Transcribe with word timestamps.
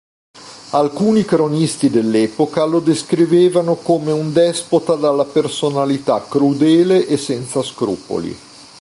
Alcuni 0.71 1.23
cronisti 1.25 1.91
dell'epoca, 1.91 2.63
lo 2.65 2.79
descrivevano 2.79 3.75
come 3.75 4.11
un 4.11 4.33
despota 4.33 4.95
dalla 4.95 5.25
personalità 5.25 6.25
crudele 6.27 7.05
e 7.05 7.17
senza 7.17 7.61
scrupoli. 7.61 8.35